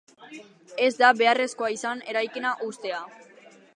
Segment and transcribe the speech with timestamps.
[0.85, 3.03] Ez da beharrezkoa izan eraikina hustea.